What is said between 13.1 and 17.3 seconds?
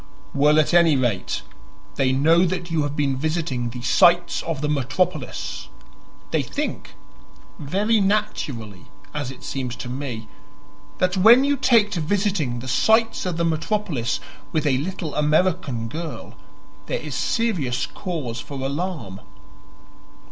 of the metropolis with a little American girl, there is